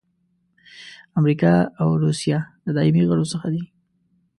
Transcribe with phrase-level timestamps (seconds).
[1.19, 3.63] امریکا او روسیه د دایمي غړو څخه دي.